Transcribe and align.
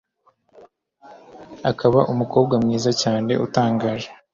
akaba 1.71 1.99
umukobwa 2.11 2.55
mwiza 2.63 2.89
cyane 3.01 3.31
utangaje 3.45 4.09